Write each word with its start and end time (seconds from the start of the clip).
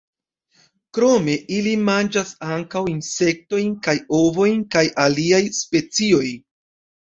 Krome 0.97 1.35
ili 1.57 1.73
manĝas 1.89 2.31
ankaŭ 2.55 2.81
insektojn 2.93 3.77
kaj 3.89 3.95
ovojn 4.21 4.65
de 4.77 4.83
aliaj 5.05 5.43
specioj. 5.61 6.27